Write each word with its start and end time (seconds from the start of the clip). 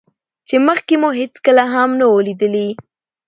چې 0.47 0.55
مخکې 0.67 0.95
مو 1.01 1.09
هېڅکله 1.19 1.63
هم 1.73 1.89
نه 1.99 2.05
وو 2.09 2.25
ليدلى. 2.27 2.67